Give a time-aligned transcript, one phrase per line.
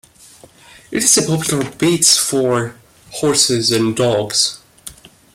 [0.89, 2.73] It is a popular beach for
[3.11, 4.57] horses and dogs.